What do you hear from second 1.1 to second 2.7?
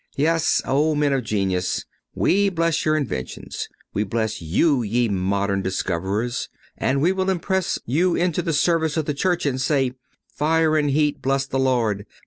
of genius, we